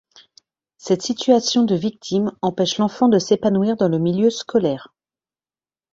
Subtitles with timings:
[0.79, 4.91] Cette situation de victime empêche l'enfant de s'épanouir dans le milieu scolaire.